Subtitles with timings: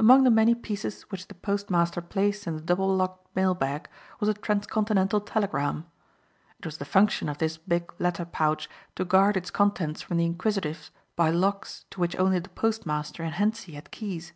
[0.00, 3.88] Among the many pieces which the postmaster placed in the double locked mail bag
[4.18, 5.86] was a trans continental telegram.
[6.58, 10.26] It was the function of this big letter pouch to guard its contents from the
[10.26, 14.32] inquisitive by locks to which only the postmaster and Hentzi had keys.